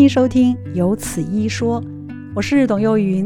[0.00, 1.78] 迎收听《有此一说》，
[2.34, 3.22] 我是董幼云。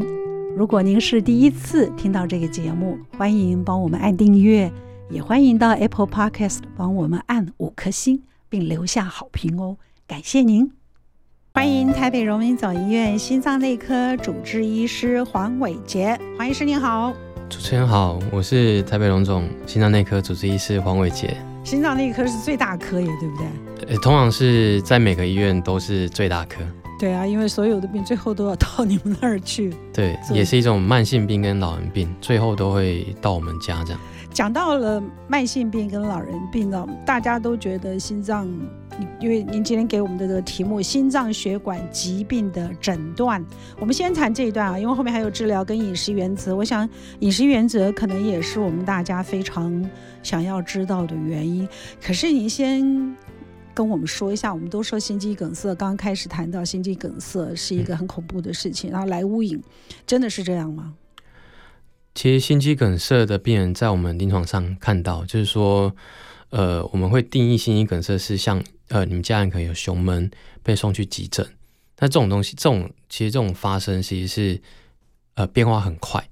[0.57, 4.69] 如果您是第一次听到这个节目，欢迎帮我们按订阅，
[5.09, 10.69] 也欢迎到 Apple Podcast 帮我们按五颗星，并留下好评哦，感谢您！
[11.53, 17.13] 欢迎台北荣民总医院心脏内科主治医师黄伟杰，黄医师您好。
[17.49, 21.37] 主持人好，我是台北荣总心脏内科主治医师黄伟杰。
[21.65, 23.45] 心脏内科是最大科耶，对不对？
[23.89, 26.61] 呃，通常是在每个医院都是最大科。
[26.99, 29.73] 对啊，因为所有的病最后都要到你们那儿去。
[29.91, 33.99] 对，也是一种慢性病跟老人病，最后都会到我们家这样。
[34.31, 38.47] 讲到了慢性病跟老人病呢，大家都觉得心脏，
[39.19, 43.43] 因为您今天给我们的这个题目“心脏血管疾病的诊断”，
[43.79, 46.55] 我们先谈这一段啊，因为后面还有治疗跟饮食原则。
[46.55, 49.89] 我想饮食原则可能也是我们大家非常
[50.23, 51.67] 想要知道的原因。
[52.01, 53.15] 可是您先
[53.73, 59.61] 跟我们说一下，我们都说心肌梗塞，刚开始谈到心肌梗塞是一个很恐怖的事情，然后来无影，
[60.07, 60.93] 真的是这样吗？
[62.13, 65.93] 其实心肌梗塞的病人在我们临床上看到，就是说，
[66.51, 70.29] 呃，我们会定义心肌梗塞是像，呃，你们家人可能有胸闷
[70.63, 71.45] 被送去急诊，
[71.99, 74.61] 那这种东西，这种其实这种发生其实是，
[75.35, 76.27] 呃，变化很快，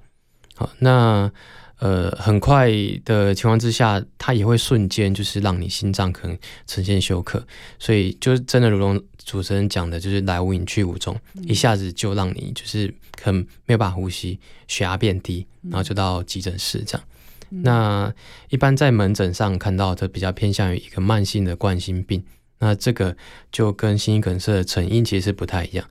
[0.56, 1.32] 好，那。
[1.80, 2.70] 呃，很快
[3.04, 7.46] 的情况之下，它也会瞬间就是让你心脏可能呈现休克，
[7.78, 12.88] 所以就是真的如同主持人讲的，就是来无影去无踪，嗯、一下子就让你就是
[13.18, 17.06] 可能没有办法呼吸，血压变低，然后就到急诊室这样。
[17.50, 18.14] 嗯、那
[18.48, 22.24] 一般在门诊上看到的比较偏向于一个慢性的冠心病，
[22.64, 23.16] 那这个
[23.52, 25.86] 就跟心肌梗塞的成因其实是不太一样。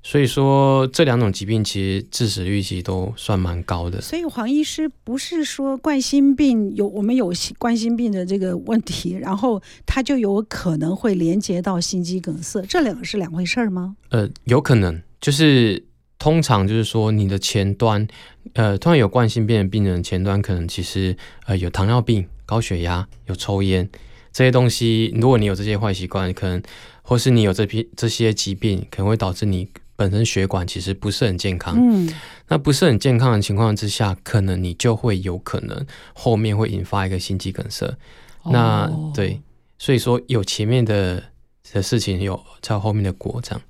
[0.00, 4.00] 所以说这两种疾病其实致死率其实都算蛮高的。
[4.00, 13.96] 所以黄医师不是说冠心病有我们有冠心病的这个问题，然后它就有可能会连接到心肌梗塞，这两个是两回事吗？
[14.10, 15.84] 呃，有可能，就是
[16.16, 18.06] 通常就是说你的前端，
[18.54, 23.90] 呃，通常有冠心病的病人前端可能其实呃有糖尿病、高血压、有抽烟
[24.32, 25.12] 这些东西。
[25.16, 26.62] 如果你有这些坏习惯，可能
[27.02, 29.68] 或是你有这批这些疾病，可能会导致你。
[29.98, 32.08] 本身血管其实不是很健康，嗯，
[32.46, 35.84] 那不是很健康的情况之下，可能你就会有可能
[36.14, 37.84] 后面会引发一个心肌梗塞。
[38.42, 39.42] 哦、那对，
[39.76, 41.20] 所以说有前面的
[41.72, 43.60] 的事情，有才有后面的果，这样。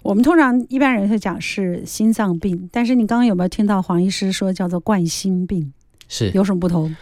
[0.00, 5.74] 我们通常一般人会讲是心脏病，但是你刚刚有没有听到黄医师说叫做冠心病？
[6.08, 6.96] 是有什么不同？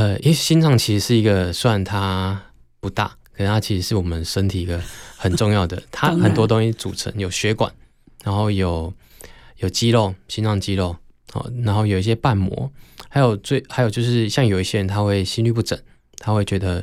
[0.00, 2.40] 呃，因为心脏其实是一个，虽然它
[2.80, 4.80] 不大，可是它其实是我们身体一个
[5.18, 7.70] 很重要的， 它很多东西组成，有血管。
[8.24, 8.90] 然后有
[9.58, 10.96] 有肌肉，心脏肌肉，
[11.34, 12.72] 哦，然后有一些瓣膜，
[13.10, 15.78] 还有最还有就是像有一些人他会心律不整，
[16.16, 16.82] 他会觉得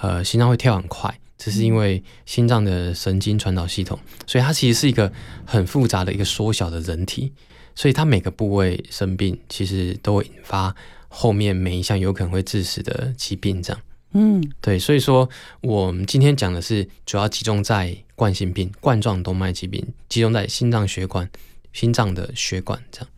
[0.00, 3.96] 呃心脏会跳很快，这是因为心脏的神经传导系统，
[4.26, 5.12] 所以它其实是一个
[5.44, 7.32] 很复杂的一个缩小的人体，
[7.76, 10.74] 所以它每个部位生病，其实都会引发
[11.08, 13.82] 后面每一项有可能会致死的疾病，这样。
[14.12, 15.28] 嗯，对，所以说
[15.60, 21.28] 我们今天讲的是主要集中在冠心病、冠状动脉疾病，集中在心脏血管、
[21.72, 23.08] 心脏的血管这样。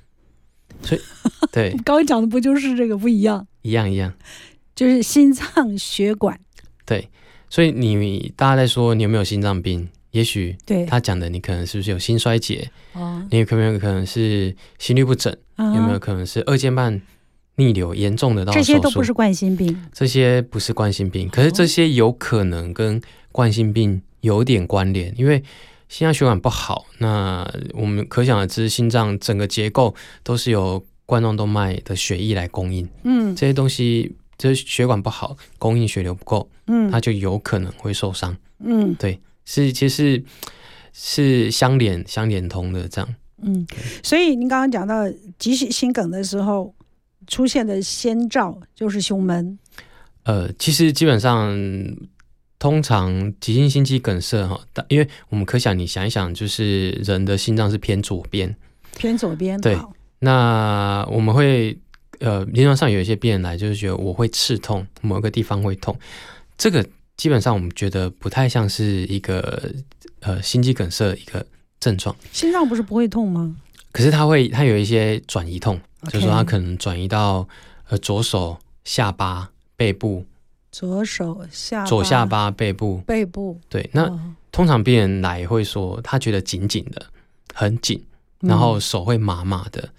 [0.83, 1.01] 所以，
[1.53, 3.47] 对，刚刚讲的不就是这个不一样？
[3.63, 4.13] 一样一样，
[4.75, 6.41] 就是心脏血管。
[6.85, 7.09] 对，
[7.49, 9.89] 所以你大家在说你有没有心脏病？
[10.11, 12.71] 也许对他讲的，你可能是不是有心衰竭？
[12.95, 15.37] 哦，你有没有可能是心律不整？
[15.57, 17.01] 嗯、有没有可能是二尖瓣？
[17.59, 23.03] 逆流严重的到这些都不是冠心病，这些不是冠心病，可是这些有可能跟
[23.33, 25.43] 冠心病有点关联，因为
[25.89, 29.93] 心脏血管不好，那我们可想而知，心脏整个结构
[30.23, 40.25] 都是由冠状动脉的血液来供应，嗯，这些东西，这血管不好，供应血流不够，嗯，它就有可能会受伤，嗯，对，是其实是
[40.93, 43.67] 是相连相连通的这样，嗯，
[44.05, 45.11] 所以您刚刚讲到
[45.41, 46.73] 急性心梗的时候。
[47.29, 49.57] 出现的先兆就是胸闷。
[50.25, 51.57] 呃，其实基本上，
[52.59, 58.55] 通常急性心肌梗塞哈，因为我们可想，你想一想，就是人的心脏是偏左边，
[58.97, 59.59] 偏左边。
[59.61, 59.79] 对，
[60.19, 61.79] 那我们会
[62.19, 65.97] 呃，临床上有一些病人来，就是觉得我会刺痛，某一个地方会痛，
[66.59, 66.85] 这个
[67.17, 69.73] 基本上我们觉得不太像是一个
[70.21, 71.47] 呃心肌梗塞一个
[71.81, 72.15] 症状。
[72.33, 73.57] 心脏不是不会痛吗？
[73.93, 75.81] 可是它会，它有一些转移痛。
[76.05, 77.47] 就是说，他可能转移到
[77.89, 80.25] 呃左手下巴背部，
[80.71, 83.59] 左手下左下巴背部背部。
[83.69, 84.21] 对，那、哦、
[84.53, 87.07] 通常病人来会说，他觉得紧紧的，
[87.55, 88.03] 很紧，
[88.41, 89.91] 然后手会麻麻的，嗯、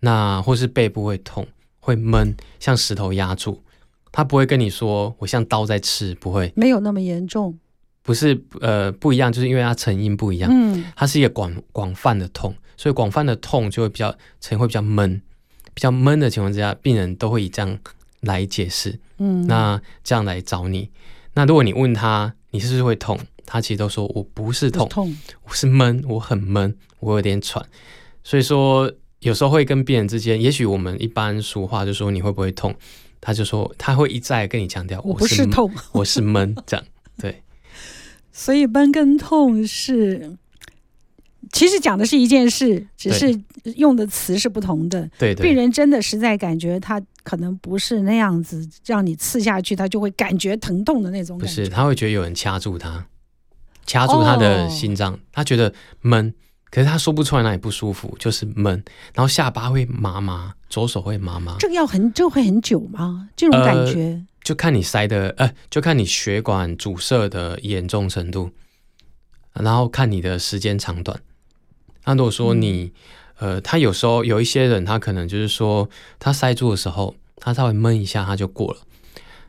[0.00, 1.46] 那或是背部会痛，
[1.80, 3.62] 会闷，像石头压住。
[4.12, 7.56] 他不会跟你说我像刀在刺，不会，没有那么严重。
[8.02, 10.50] 不是呃不一样，就是因为它成因不一样。
[10.52, 15.20] 嗯，它是一个广广泛的痛，所以广泛的痛就会比较成会比较闷，
[15.80, 17.78] 比较闷的情况之下，病人都会以这样
[18.20, 19.00] 来解释。
[19.16, 20.90] 嗯，那这样来找你。
[21.32, 27.64] 那如果你问他你是不是会痛，他其实都说我不是痛，痛我是闷，我很闷，我有点喘。
[28.22, 32.74] 所以说有时候会跟病人之间，也许我们一般俗话就说你会不会痛，
[33.18, 36.86] 他就说他会一再跟你强调我不是痛，我是闷这样。
[37.16, 37.42] 对，
[38.30, 40.36] 所以闷跟痛是
[41.52, 43.38] 其实讲的是一件事，只是
[43.76, 45.08] 用的词是不同的。
[45.18, 51.54] 对，对，病人真的实在感觉他可能不是那样子，让你刺下去，他就会感觉疼痛的那种感觉。
[51.54, 53.06] 不是，他会觉得有人掐住他，
[53.86, 55.72] 掐住他的心脏，哦、他觉得
[56.02, 56.32] 闷，
[56.70, 58.82] 可是他说不出来哪里不舒服，就是闷，
[59.14, 61.56] 然后下巴会麻麻，左手会麻麻。
[61.58, 63.28] 这个要很，这会很久吗？
[63.34, 64.00] 这种感觉？
[64.02, 68.50] 呃就看你塞的，呃，就看你血管阻塞的严重程度，
[69.52, 71.20] 然后看你的时间长短。
[72.04, 72.92] 那如果说你，
[73.38, 75.88] 嗯、呃，他有时候有一些人，他可能就是说，
[76.18, 78.80] 他塞住的时候，他稍微闷一下，他就过了。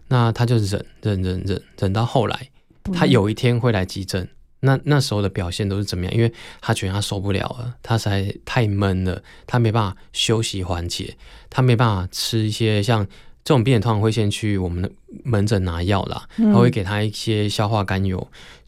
[0.08, 2.50] 那他就忍忍忍忍忍到后来，
[2.94, 4.28] 他有一天会来急诊。
[4.62, 6.14] 那那时候的表现都是怎么样？
[6.14, 6.32] 因为
[6.62, 11.18] 他觉得他受不了了，他实在太闷了，他没办法休息缓解，
[11.50, 13.08] 他没办法吃一些像。
[13.44, 14.92] 这种病人通常会先去我们的
[15.24, 18.26] 门诊拿药啦，他会给他一些消化甘油，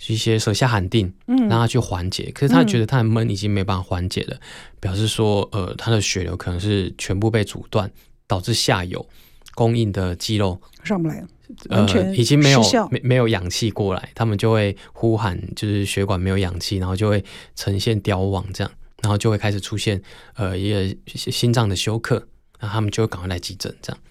[0.07, 2.31] 一些舌下含定，让他去缓解。
[2.33, 4.37] 可是他觉得他的闷已经没办法缓解了，
[4.79, 7.89] 表示说，呃，他的血流可能是全部被阻断，
[8.25, 9.05] 导致下游
[9.53, 11.23] 供应的肌肉上不来，
[11.69, 17.23] 呃，已经没有没没有氧气过来，他们就会呼喊，就是血管没有氧气，然后就会
[17.55, 18.71] 呈现凋亡这样，
[19.03, 20.01] 然后就会开始出现
[20.33, 22.27] 呃一个心脏的休克，
[22.59, 24.01] 那他们就会赶快来急诊这样。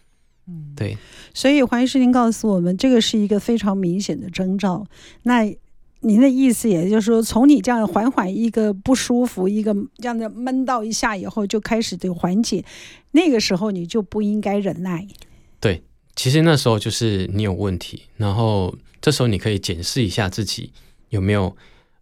[0.49, 0.99] 嗯，对，
[1.33, 4.85] 所以黄医师，您告诉我们，这个是一个非常明显的征兆。
[5.23, 5.45] 那
[6.01, 12.65] 您的意思，也就是说，从你这样缓缓一个不舒服，一个这样的闷到一下以后，就开始的缓解，
[13.13, 15.07] 那个时候你就不应该忍耐。
[15.61, 15.85] 对，
[16.17, 20.73] 其实那时候就是你有问题，然后这时候你可以检视一下自己
[21.11, 21.57] 有没有，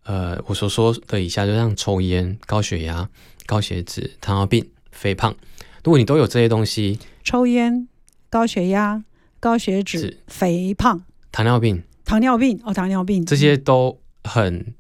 [0.05, 3.11] 呃，我所说的以下，就像抽烟、高血压、
[3.45, 5.37] 高血脂、糖尿病、肥胖，
[5.85, 7.87] 如果你都有这些东西，抽烟。
[8.31, 9.05] 高血压、
[9.41, 14.73] 高血脂、肥胖、糖尿病、糖尿病哦，糖尿病这些都很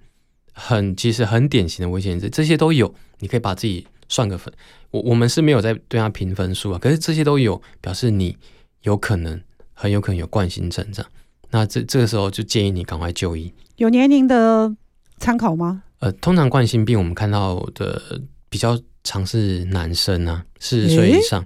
[0.54, 4.54] 很其实很典型的危险因子，这些都有，你可以把自己算个分。
[4.92, 8.36] 我我们是没有在对他评分数啊，可是这些都有，表示你
[8.82, 9.40] 有可能
[9.72, 11.10] 很有可能有冠心症这样。
[11.50, 13.52] 那这这个时候就建议你赶快就医。
[13.76, 14.72] 有年龄的
[15.18, 15.82] 参考吗？
[15.98, 21.44] 呃，通常冠心病我们看到的比较常是男生啊，四十岁以上。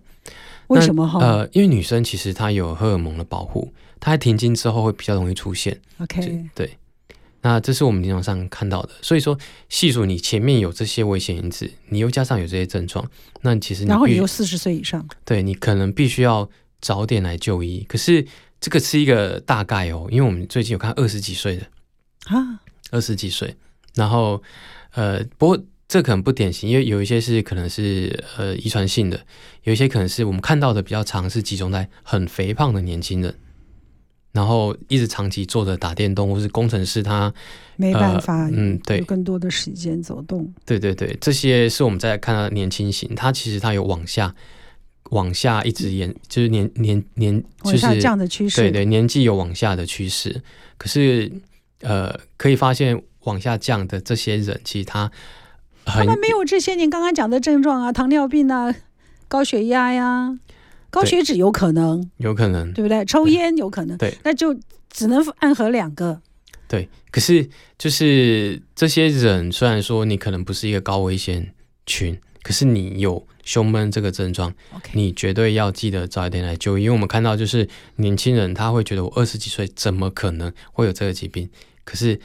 [0.74, 1.18] 为什么哈？
[1.20, 5.80] 呃，因为女生其实她有荷尔蒙的保护，她在停经之后会比较容易出现。
[5.98, 6.76] OK，对，
[7.42, 8.90] 那这是我们临床上看到的。
[9.00, 9.38] 所以说，
[9.68, 13.08] 细数你前面有这些危险因子，你又加上有这些症状，
[13.42, 16.48] 那其实你然后你又四十岁以上，对，你可能必须要
[16.80, 17.84] 早点来就医。
[17.88, 18.26] 可是
[18.60, 21.66] 这个是一个大概哦，因为我们最近有看二十几岁的
[22.26, 22.60] 啊，
[22.90, 23.56] 二十几岁，
[23.94, 24.42] 然后
[24.92, 25.58] 呃，不过。
[25.86, 29.20] 这可能不典型，因为有一些是可能是呃遗传性的，
[29.64, 33.34] 有一些可能是我们看到的比较常是集中在很肥胖的年轻人，
[34.32, 37.34] 然后一直长期坐着打电动或是工程师他，他
[37.76, 40.52] 没办法，嗯，对，有更多的时间走动。
[40.64, 44.34] 对对对，这些是我们在看到的年轻型，他其实他有往下
[45.10, 50.42] 往下一直延，就是年年年就是往下降的趋势，对对，年纪有往下的趋势。
[50.78, 51.30] 可是
[51.82, 55.12] 呃，可以发现往下降的这些人，其实他。
[55.84, 58.74] 他们没有这些您刚刚讲的症状啊，糖尿病啊，
[59.28, 60.38] 高血压呀，
[60.90, 63.04] 高血脂有可能，有可能，对不对？
[63.04, 64.58] 抽烟有可能，对，那就
[64.90, 66.20] 只能暗合两个。
[66.66, 67.48] 对，可是
[67.78, 71.52] 就是这些人，虽然说你可能不是一个高危险
[71.86, 74.54] 群，可是你有胸闷这个症状.
[74.92, 81.50] 你绝对要记得早一点来就医，因为我们看到就是年轻人他会觉得我二十几岁怎么可能会有这个疾病，
[81.84, 82.18] 可是。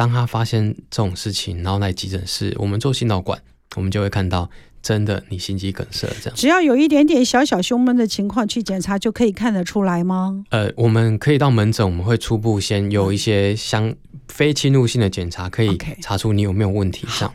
[0.00, 3.38] 当他发现这种事情，然后来急诊室，我们做心导管，
[3.76, 4.48] 我们就会看到，
[4.80, 6.34] 真的你心肌梗塞这样。
[6.34, 10.42] 只要有一点点小小胸闷的情况去检查，就可以看得出来吗？
[10.48, 13.94] 呃，我们可以到门诊，我们会初步先有一些相
[14.28, 17.06] 非侵入性的检查，可以查出你有没有问题。
[17.18, 17.34] 这样。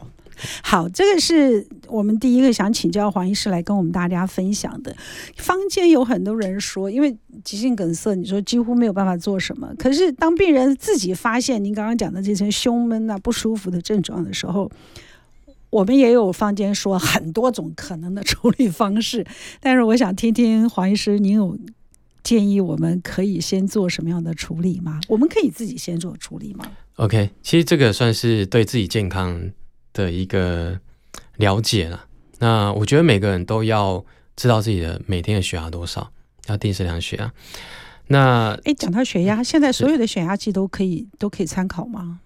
[0.64, 4.96] 好，这个是我们第一个想请教黄医师来跟我们大家分享的。
[5.38, 9.74] 坊间有很多人说，因为急性梗塞，你说几乎没有办法做什么。
[9.78, 14.72] 可是当病人自己发现您刚刚讲的这些胸闷啊、不舒服的症状的时候，
[15.70, 19.26] 我们也有坊间说很多种可能的 处理方式。
[19.60, 21.58] 但是我想听听黄医师，您有
[22.24, 25.00] 建议我们可以先做什么样的处理吗？
[25.08, 26.66] 我们可以自己先做处理吗
[26.96, 29.52] ？OK，其实这个算是对自己健康
[29.96, 30.80] 的一个
[31.38, 32.06] 了解了。
[32.38, 36.12] 那我觉得每个人都要知道自己的每天的血压多少，
[36.48, 37.34] 要定时量血压。
[38.08, 42.20] 那哎，讲到血压，现在所有的血压计都可以都可以参考吗？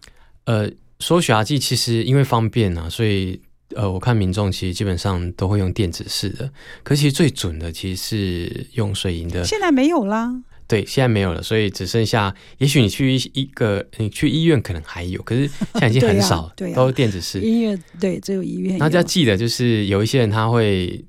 [0.45, 3.39] 呃，所有血压计其实因为方便啊，所以
[3.75, 6.51] 呃，我看民众其实基本上都会用电子式的。
[6.83, 9.43] 可是其实最准的其实是用水银的。
[9.45, 10.41] 现在没有啦。
[10.69, 17.41] 对，现在没有了，所以只剩下，也许你去一一个，你去医院可能还有，可是现在已经 很少，对啊对啊，都是电子式。
[17.41, 18.77] 医院对，只有医院。
[18.77, 21.03] 大家记得，就是有一些人他会，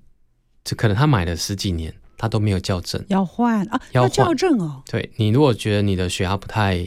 [0.64, 4.82] 就可能他买了十几年，他都没有校正，要换啊，要校正哦。
[4.90, 6.82] 对，你如果觉得你的血压不太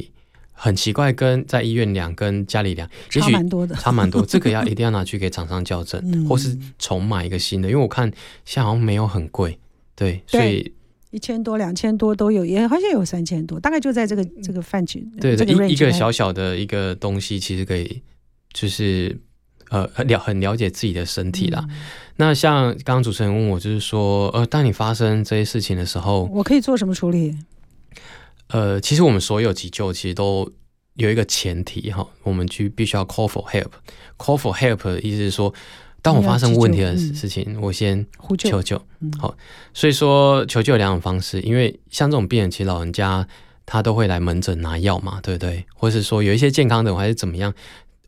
[0.52, 4.26] 很奇怪，跟在医院量跟家里量，也许差蛮多的，差蛮多。
[4.26, 8.12] 这个要 一定要拿去给厂商校正，嗯，或是重买一个新的，因为我看
[8.46, 9.60] 现在好像没有很贵，
[9.96, 10.74] 对，所以。
[11.14, 15.08] 一千多、两千多都有，也好像有三千多，大概就在这个这个范围。
[15.22, 18.02] 对对，这个、一一个小小的一个东西，其实可以
[18.52, 19.16] 就是
[19.70, 21.64] 呃很了很了解自己的身体啦。
[21.70, 21.76] 嗯、
[22.16, 27.38] 那像刚刚主持人问我，就是说呃，当你发生这些事情的时候，我可以做什么处理？
[28.48, 30.52] 呃，其实我们所有急救其实都
[30.96, 33.70] 有一个前提哈，我们去必须要 call for help。
[34.18, 35.54] call for help 的意思是说。
[36.04, 38.06] 当我发生问题的事情，嗯、我先
[38.38, 38.78] 求救。
[39.18, 39.36] 好，
[39.74, 43.26] 所以说求救有两种方式，因为像这种病人，其实老人家
[43.66, 45.66] 他都会来门诊拿药嘛，对不对？
[45.74, 47.54] 或是说有一些健康的，还是怎么样？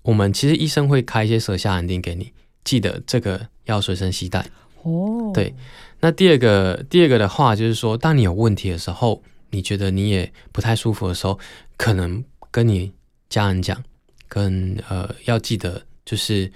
[0.02, 2.34] 我们其实医生会开一些舌下安定给你，
[2.66, 4.46] 记得这个要随身携带。
[4.84, 5.56] 哦，对。
[6.02, 11.40] 那第二个，第二个的话就是说，当你有问题的时候，你觉得你也不太舒服的时候，
[11.78, 12.22] 可能
[12.52, 12.92] 跟你
[13.30, 13.82] 家人讲，
[14.28, 16.52] 跟呃要记得就是。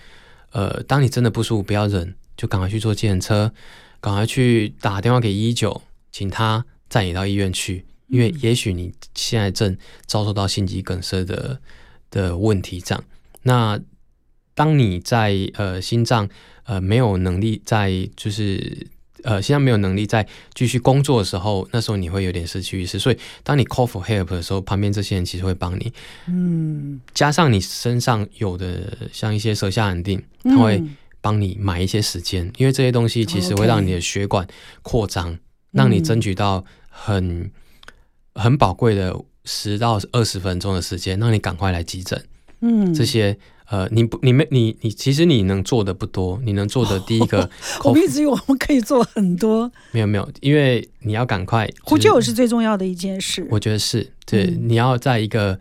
[0.51, 3.53] 呃，当你真的不舒服，不要忍，就赶快去坐计程车，
[3.99, 11.59] 赶快去打电话给一一九，请他载你到医院去，因为也许你现在正遭受到心肌梗塞的
[12.11, 13.03] 的问题这样。
[13.43, 13.79] 那
[14.53, 16.29] 当你在呃心脏
[16.63, 18.87] 呃没有能力在就是。
[19.23, 22.97] 呃，现在没有能力再继续工作的时候，那时候你会有点失去意识。
[22.97, 25.91] 所以，当你 call for help 的时候，旁边这些人其实会帮你。
[26.27, 30.83] 嗯，加上你身上有的像一些舌下安定，他会
[31.21, 34.47] 帮你买一些时间，嗯，因为这些东西其实会让你的血管
[34.81, 35.39] 扩张，嗯，
[35.73, 37.51] 让你争取到很
[38.35, 42.23] 很宝贵的十到二十分钟的时间，让你赶快来急诊。
[42.61, 43.37] 嗯，这些。
[43.71, 47.47] 呃，你不，你没，你你其实你能做的不多，你能做的第一个，
[47.85, 55.59] 我们一直以为我们可以做很多，没有没有，因为你要赶快呼救是最重要的一件事，我觉得是对，嗯、你要在一个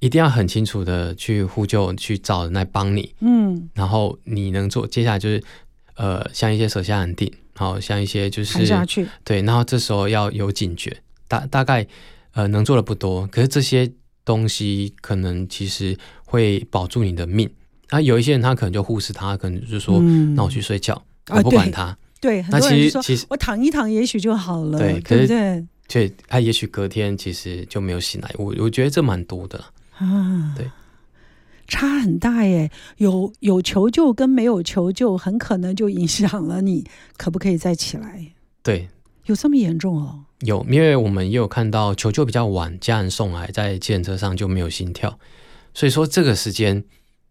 [0.00, 5.42] 一定要很清楚的去呼救，去找人来帮你，嗯，然后你能做，接下来就是
[5.94, 10.94] 呃，像一些手下安定，然后像一些就是下去，对，然后这时候要有警觉，
[11.26, 11.86] 大大概
[12.32, 13.90] 呃能做的不多，可是这些
[14.26, 15.96] 东西可能其实。
[16.26, 17.48] 会保住你的命，
[17.88, 21.96] 啊，有一些人他可能就忽视他，可能就是说，那、嗯、我去睡觉，我不管他。
[22.20, 25.64] 对，那其实其实我躺一躺也许就好了，对，对不对？
[25.86, 28.30] 对，他也许隔天其实就没有醒来。
[28.36, 29.64] 我我觉得这蛮多的
[29.98, 30.68] 啊，对，
[31.68, 32.68] 差很大耶。
[32.96, 36.84] 有有求救跟没有求救，很可能就影响了你
[37.16, 38.26] 可不可以再起来。
[38.62, 38.88] 对，
[39.26, 40.24] 有这么严重哦？
[40.40, 45.16] 有，因为我们也有看到求救比较晚，家人送来在计程车上就没有心跳。
[45.76, 46.82] 所以说这个时间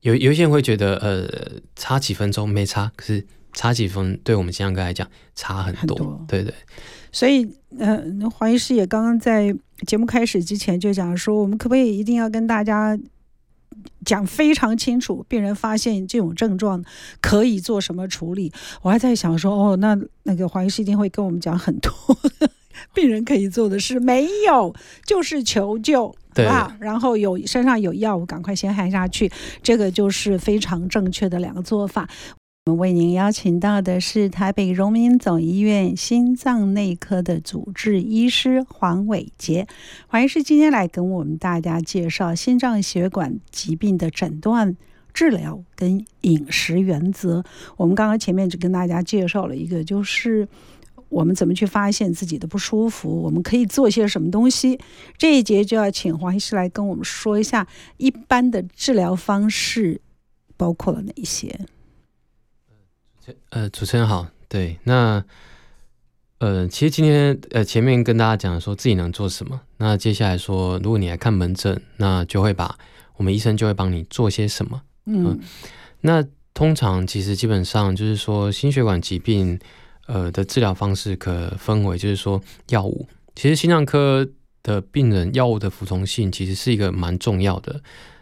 [0.02, 6.54] 有有一些人会觉得呃差几分钟没差，可是差几分对我们健康科来讲差很多，很多对对。
[7.12, 8.00] 所以呃
[8.30, 9.52] 黄医师也刚刚在
[9.88, 12.96] 节目开始之前就讲说，我们可不可以一定要跟大家
[14.06, 16.86] 讲非常清楚，病人发现这种症状
[17.20, 18.54] 可以做什么处理？
[18.84, 21.92] 我还在想说哦，那那个黄医师一定会跟我们讲很多
[22.94, 26.16] 病人可以做的事，没有就是求救。
[26.36, 26.76] 对吧？
[26.80, 29.32] 然后有身上有药物，赶快先含下去，
[29.64, 32.08] 这个就是非常正确的两个做法。
[32.66, 39.66] 我们为您邀请到的是台北荣民总医院心脏内科的主治医师黄伟杰。
[40.08, 44.76] 黄医师今天来跟我们大家介绍心脏血管疾病的诊断、
[45.14, 47.46] 治疗跟饮食原则。
[47.78, 50.48] 我们刚刚前面只跟大家介绍了一个，就是。
[51.16, 53.22] 我们怎么去发现自己的不舒服？
[53.22, 54.78] 我们可以做些什么东西？
[55.18, 60.02] 这一节就要请黄医师来跟我们说一下，一般的治疗方式
[60.58, 61.58] 包括了哪一些？
[63.50, 65.24] 呃，主持人好，对，那
[66.40, 72.78] 呃，其实今天呃前面跟大家讲说自己能做什么，那接下来说，如果你来看门诊，那就会把
[73.16, 74.82] 我们医生就会帮你做些什么。
[75.06, 75.38] 嗯，呃、
[76.02, 79.58] 那通常其实基本上就是说心血管疾病。
[80.08, 84.28] 呃的治疗方式可分为，就是说药物，其实心脏科
[84.64, 87.82] 的病人药物的服从性其实是一个蛮重要的。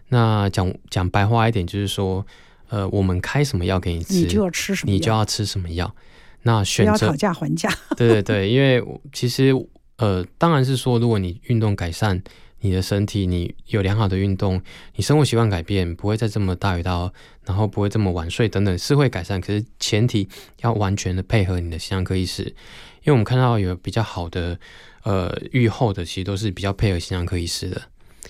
[0.10, 2.26] 那讲讲白话一点，就是说，
[2.70, 5.96] 呃，我们开什么药给你吃，你就要吃什么，你就要吃什么药。
[6.44, 7.70] 那选择要讨价还价。
[7.96, 9.54] 对对对，因为其实
[9.98, 12.22] 呃，当然是说，如果你运动改善
[12.64, 14.62] 你的身体，你有良好的运动，
[14.96, 17.12] 你生活习惯改变，不会再这么大鱼大肉，
[17.46, 19.40] 然后不会这么晚睡等等，是会改善。
[19.42, 20.30] 可是前提
[20.62, 24.58] 要完全的配合你的心脏科医师，因为我们看到有比较好的
[25.04, 27.82] 呃预后的，其实都是比较配合心脏科医师的。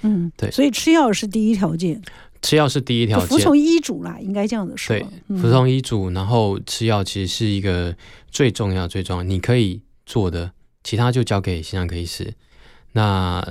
[0.02, 2.02] 嗯，对，所以吃药是第一条件。
[2.42, 4.98] 吃药是第一条件，服从医嘱啦，应该这样子说。
[4.98, 5.06] 对，
[5.38, 7.96] 服从医嘱，然后吃药其实是一个
[8.32, 9.24] 最重要、最重要。
[9.24, 10.52] 你可以做的，
[10.84, 12.34] 其他就交给心脏科医师。
[12.94, 13.46] 那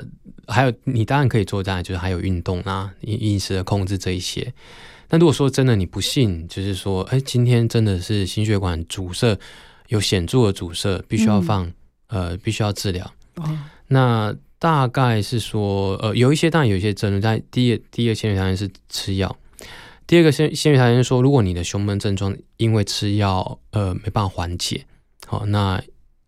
[0.47, 4.55] 还有，你当然可以做，当然就是还有运动啊、饮饮食的控制这一些。
[5.11, 9.39] 那如果说真的你不信，就是说，哎，今天真的是心血管阻塞
[9.89, 11.67] 有显著的阻塞，必须要放，
[12.07, 13.13] 嗯、呃，必须要治疗。
[13.37, 13.59] 哦，
[13.89, 14.35] 那。
[14.63, 19.37] 大概是说，呃，有一些当然有一些争论，在第一第一个先决条件是吃药，
[20.07, 24.87] 第二个先先决条件是说，如果你的胸闷症状因为吃药呃没办法缓解，
[25.27, 25.83] 好，那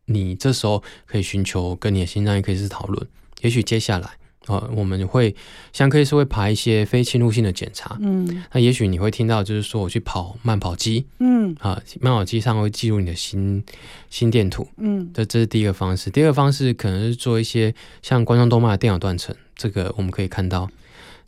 [0.06, 3.06] 你这时候可以寻求跟你的心脏科医师讨论，
[3.42, 4.10] 也许接下来。
[4.46, 5.34] 呃，我们会
[5.72, 13.64] 像科医师会排一些非侵入性的检查，嗯，那也许你会听到就是说我去跑慢跑机，嗯，啊，慢跑机上会记录你的心
[14.10, 16.10] 心电图，嗯，这这是第一个方式。
[16.10, 20.68] 第二个方式可能是做一些像冠状动脉的电脑断层，这个我们可以看到。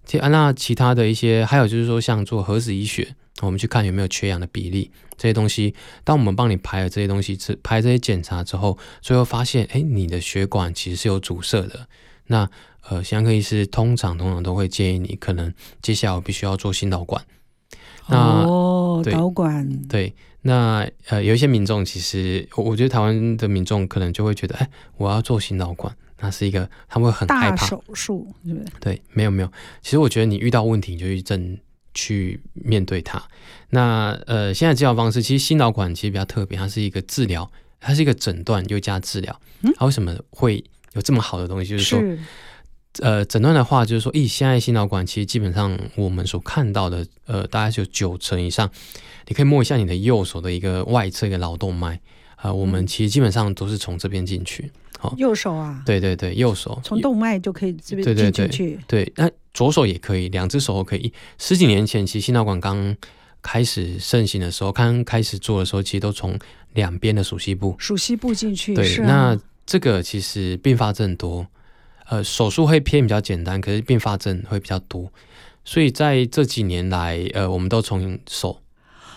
[0.04, 5.74] 其啊，那其他的一些还有就是说像做核子医学，我们去看有没有缺氧的比例这些东西。
[6.04, 11.88] 当我们帮你排了这些东西，之排这些检查之后，最后发现，哎，你的血管其实是有阻塞的，
[12.26, 12.48] 那。
[12.88, 15.52] 呃，心脏科医师通常通常都会建议你，可能
[15.82, 17.20] 接下来我必须要做心导管。
[18.06, 19.68] 那哦，导管。
[19.88, 28.94] 对，那呃，有一些民众其实，我我觉得台湾的民众可能就会觉得，哎，我要做心导管，那是一个他们会很害怕大手术，对不对？
[28.94, 29.50] 对，没有没有。
[29.82, 31.58] 其实我觉得你遇到问题，你就去正
[31.96, 33.20] 去面对它。
[33.70, 39.40] 那呃，现在治疗方式其实心导管其实比较特别，它是一个治疗，它是一个诊断又加治疗。
[39.62, 41.70] 嗯，它为什么会有这么好的东西？
[41.70, 41.98] 就是说。
[41.98, 42.16] 是
[43.02, 48.70] 呃，诊断的话就是说，咦，现在心导管其实基本上我们所看到的，呃，大概是有九成以上，
[49.26, 51.94] 你可以摸一下你的右手的一个外侧一个脑动脉，
[52.36, 61.12] 啊、呃，我们其实基本上都是从这边进去，好，右手啊，对对对，右手从动脉就可以这边进去，对对对，对，那左手也可以，两只手都可以。
[61.38, 62.96] 十几年前，其实心导管刚
[63.42, 66.38] 开始盛行的时候，刚开始做的时候，其实都从
[66.74, 71.46] 两边的鼠蹊部，鼠蹊部进去，对，那这个其实并发症多。
[72.08, 75.10] 呃，手术会偏比较简单，可是并发症会比较多，
[75.64, 78.60] 所以在这几年来，呃，我们都从手。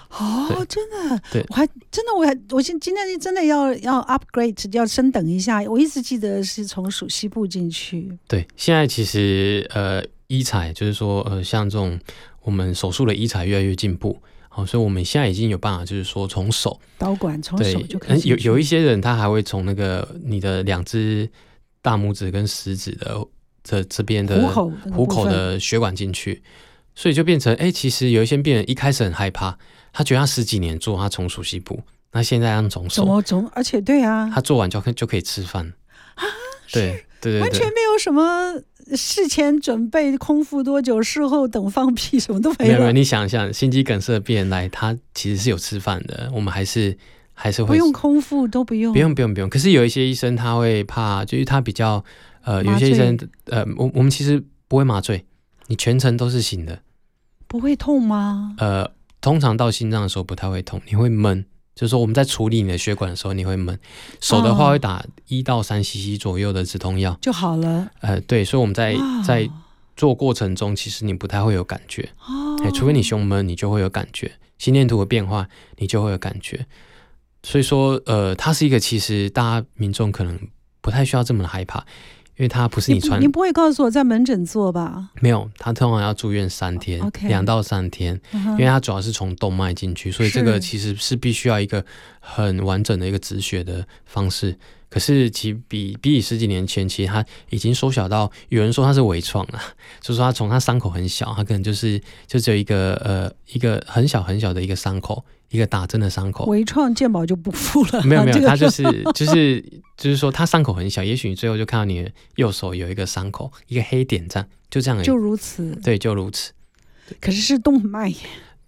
[0.10, 5.62] 哦，真的，对，我还真的，我还我现今天真的要要 upgrade，要升等一下。
[5.64, 8.18] 我一直记得是从鼠西部进去。
[8.28, 12.00] 对，现在其实呃，医材就是说呃，像这种
[12.42, 14.20] 我们手术的医材越来越进步，
[14.50, 18.22] 好，所以我们现在已经有办法，就是说从手导管从手就可以。
[18.24, 21.30] 有有一些人他还会从那个你的两只。
[21.82, 23.26] 大拇指跟食指的
[23.64, 26.44] 这这边的虎口虎口的血管进去，
[27.00, 29.58] 所以就变成哎、欸，其实有一些病人一开始很害怕，
[29.94, 31.80] 他觉得他十几年做他从熟悉部，
[32.12, 33.48] 那现在让从手，怎么从？
[33.54, 35.72] 而且对啊，他做完就可就可以吃饭
[36.16, 36.24] 啊，
[36.74, 38.62] 对对对，完全没有什么
[38.98, 42.80] 事前准备，空腹多久，事后等放屁，什么都没有。
[42.80, 46.98] 没有，你想一想，心肌梗塞的病人来，他其实是有吃饭的，我们还是。
[47.42, 49.50] 还是会不用空腹都不用，不用不用不用。
[49.50, 52.04] 可是有一些医生他会怕，就是他比较
[52.44, 55.24] 呃，有些医生呃，我我们其实不会麻醉，
[55.68, 56.82] 你全程都是醒的，
[57.50, 58.56] 不会痛吗？
[58.60, 63.78] 呃，通常到心脏的时候不太会痛，你会闷，就是说我们在处理你的血管的时候你会闷。
[64.22, 67.90] 手的话会打一到三 cc 左右的止痛药就好了。
[68.02, 69.50] 呃，对，所以我们在在
[69.98, 72.08] 做过程中其实你不太会有感觉，
[72.64, 76.68] 哎，除非你胸闷，你就会有感觉，心电图的变化你就会有感觉。
[77.42, 80.40] 所以说，呃，它是一个其实大家民众可能
[80.82, 81.84] 不太需要这么的害怕，
[82.40, 85.10] 因为它不是你穿，你，你不会告诉我在门诊做吧？
[85.20, 87.46] 没有，他通常要住院三天，两、okay.
[87.46, 88.52] 到三天，uh -huh.
[88.52, 91.84] 因为它主要是从动脉进去，所以这个其实是必须要一个
[92.22, 94.58] 很完整的一个止血的方式。
[94.90, 99.62] 可是其比比起十几年前，其实它已经缩小到有人说它是微创了，
[100.00, 105.26] 就是说它从它伤口很小，它可能就是就只有一个呃一个很小很小的一个伤口。
[105.50, 108.04] 一个打针的伤口，微创健保就不付了。
[108.04, 108.84] 没 有没有，他就是
[109.14, 109.62] 就是
[109.98, 115.06] 就是说，他伤口很小，也许你最后就看到你的右手有一个伤口，一个黑点这样，就这样而已。
[115.06, 115.76] 就如此。
[115.84, 116.54] 对，就如此。
[117.20, 118.14] 可是是动脉。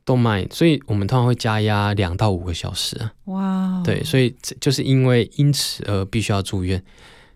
[0.03, 3.13] 动脉，所以我们通常会加压两到五个小时啊。
[3.25, 3.83] 哇。
[3.85, 6.83] 对，所以就是因为因此而必须要住院。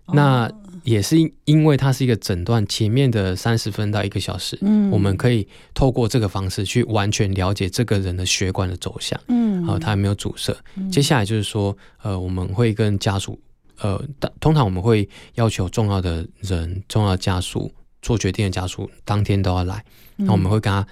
[0.07, 0.51] 那
[0.83, 10.55] 也是因为它是一个诊断，前面的三十分到一个小时，嗯，我们可以透过这个方式去完全了解这个人的血管的走向，嗯，好，他有没有阻塞？
[10.91, 13.39] 接下来就是说，呃，我们会跟家属，
[13.79, 13.99] 呃，
[14.39, 19.83] 通常我们会要求重要的人、重要家属做决定的家属当天都要来，
[20.17, 20.87] 那我们会跟他，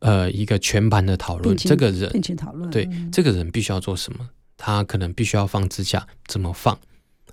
[0.00, 6.78] 呃，一个全盘的讨论，这个人，并且讨论，对，这个人必须要做什么，他可能必须要放支架，怎么放？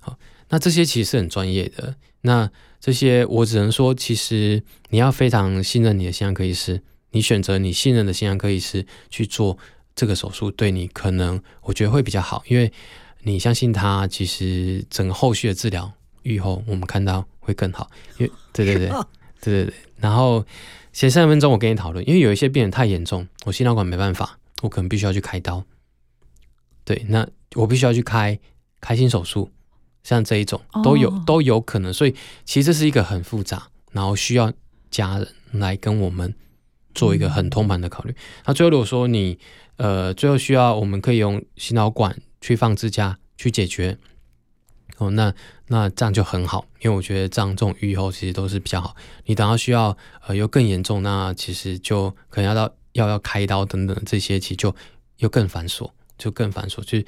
[0.00, 0.16] 好。
[0.50, 1.96] 那这些其实是很专业的。
[2.22, 9.56] 那这些我只能说，其实你要非常信任你的心脏科医师，你选择你信任的心脏科医师去做
[9.94, 12.72] 这个手术，对你可能我觉得会比较好，因为
[13.22, 17.90] 你相信他，其实整个后续的治疗愈后我们看到会更好。
[18.18, 18.88] 因为对对对
[19.40, 19.74] 对对对。
[19.96, 20.44] 然后
[20.92, 25.64] 前三十分钟我跟你讨论，因为有一些病人太严重，我心脑管没办法，我可能必须要去开刀。
[26.84, 28.38] 对，那我必须要去开
[28.80, 29.50] 开心手术。
[30.02, 34.52] 像这一种都有都有可能，所以其实这是一个很复杂，然后需要
[34.90, 36.34] 家人来跟我们
[36.94, 38.14] 做一个很通盘的考虑。
[38.46, 39.38] 那最后如果说你
[39.76, 43.98] 呃最后需要，我们可以用心脑管去放支架去解决
[44.96, 45.32] 哦，那
[45.68, 48.96] 那这样就很好，因为我觉得这样这种预后其实都是比较好。
[49.26, 54.74] 你等到需要呃又更严重，那其实就可能要到要要开刀等等这些，其实就
[55.18, 57.06] 又更繁琐，就更繁琐，就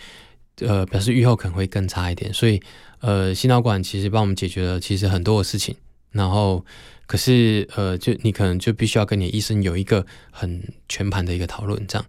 [0.60, 2.60] 呃表示愈后可能会更差一点，所以。
[3.02, 5.74] 呃，心导管其实帮我们解决了其实很多的事情，
[6.10, 6.62] 然后
[7.06, 12.04] 可是呃，就你可能就必须要跟你的医生有一个很全盘的一个讨论，这样，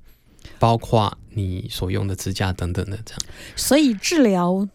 [0.59, 3.21] 包括你所用的支架等等的这样。
[3.55, 4.67] 所以治疗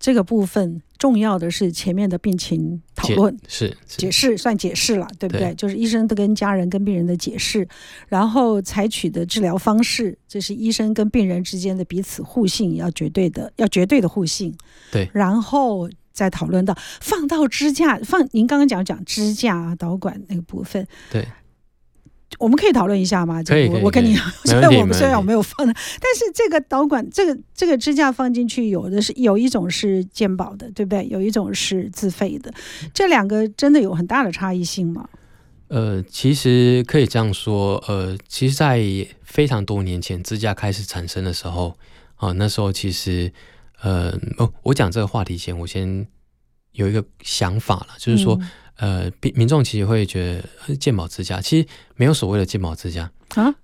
[0.00, 0.82] 这个部分。
[1.00, 5.46] 重要的是前面的病情讨论，是，是解释算解释了，对不对？
[5.46, 7.66] 对，就是医生都跟家人跟病人的解释，
[8.06, 14.54] 然后采取的治疗方式，这是医生跟病人之间的彼此互信，要绝对的，要绝对的互信。
[14.92, 21.26] 对，然后再讨论到放到支架，放您刚刚讲讲支架导管那个部分，对。
[22.40, 23.42] 我们可以讨论一下吗？
[23.42, 31.06] 可以，可以，我跟你讲， 虽然我们虽然我没有放的，但是这个导管，这个这个支架放进去，有的是有一种是健保的，对不对？
[31.08, 32.50] 有一种是自费的，
[32.94, 35.06] 这两个真的有很大的差异性吗？
[35.68, 38.82] 呃，其实可以这样说，呃，其实，在
[39.22, 41.76] 非常多年前支架开始产生的时候，
[42.16, 43.30] 啊、呃，那时候其实，
[43.82, 46.06] 呃，哦，我讲这个话题前，我先
[46.72, 48.40] 有一个想法了，就是说。
[48.80, 51.66] 嗯呃，民民众其实会觉得健保之家，其实
[51.96, 53.54] 没有所谓的健保之家啊。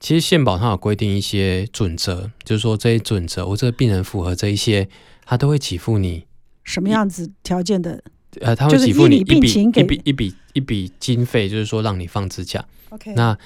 [0.00, 4.88] 其实健保它有规定一些准则，就是说这些准则，我这个病人符合这一些，
[5.24, 6.26] 他都会给付你
[6.64, 8.02] 什么样子条件的？
[8.40, 12.64] 呃，他会给付你一笔一笔一笔一笔经费，就是说让你放支架。
[12.90, 13.38] OK，那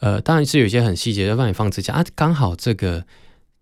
[0.00, 2.04] 呃，当然是有一些很细节，要让你放支架啊。
[2.14, 3.06] 刚好这个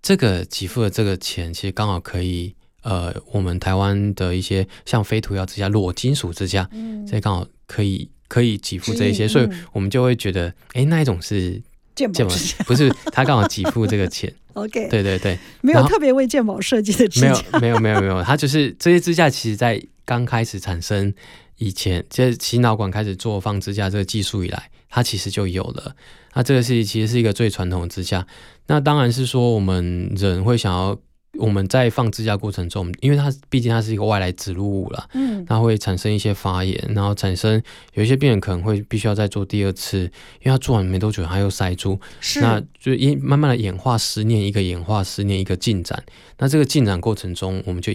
[0.03, 2.57] 这个给付的这个钱，其实刚好可以。
[2.83, 11.63] 呃，我们台湾的一些像非涂药支架、裸金属支架，嗯，这刚好可以可以给付这一些，所以我们就会觉得，哎，那一种是
[11.95, 12.25] 健保，
[12.67, 14.33] 不是他刚好给付这个钱。
[14.55, 21.15] OK，对对对，没有特别为健保设计的支架，没有没有没有没有，它就是这些支架，其实在刚开始产生
[21.57, 25.95] 以前，就是心导管开始做放支架这个技术以来，它其实就有了。
[26.35, 28.27] 那这个是其实是一个最传统的支架，
[28.67, 30.99] 那当然是说我们人会想要。
[31.39, 37.61] 我们在放支架过程中，因为它毕竟它是一个外来植入物了，嗯，它会产生一些发炎，然后产生
[37.95, 40.01] 有一些病人可能会必须要再做第二次，
[40.41, 46.05] 因为他做完没多久他又塞住，是，那就因慢慢的演化，十年一个演化，十年一个进展，
[46.37, 47.93] 那这个进展过程中，我们就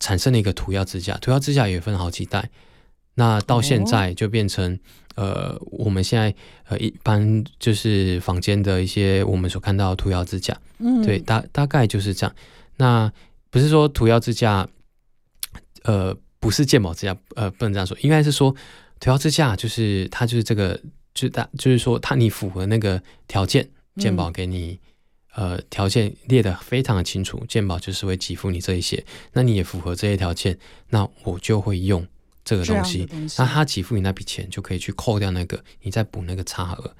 [0.00, 2.50] 产生了一个涂药支架，涂药支架也分好几代，
[3.14, 4.74] 那到现在就变成、
[5.14, 6.34] 哦、呃，我们现在
[6.68, 12.34] 呃一般就是坊间的一些我们所看到的涂药支架，嗯，对，大大概就是这样。
[12.76, 13.12] 那
[13.50, 14.66] 不是说涂药支架，
[15.82, 18.54] 呃，不是鉴宝支架，呃，不能这样说，应该是说
[18.98, 20.80] 涂药支架就是它就是这个，
[21.12, 24.80] 就大就是说它你符合那个条件，鉴宝给你、
[25.36, 29.04] 嗯、呃条件列得非常的清楚，健保就是会给付你这一些，
[29.34, 30.58] 那你也符合这些条件，
[30.88, 32.06] 那我就会用
[32.42, 36.96] 这个东西，东西那他给付你那笔钱就可以去扣掉那个，你再补那个差额，